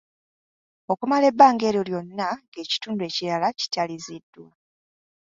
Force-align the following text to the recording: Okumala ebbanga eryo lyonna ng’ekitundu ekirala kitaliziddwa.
Okumala 0.91 1.25
ebbanga 1.31 1.63
eryo 1.69 1.83
lyonna 1.87 2.27
ng’ekitundu 2.41 3.01
ekirala 3.09 3.47
kitaliziddwa. 3.59 4.49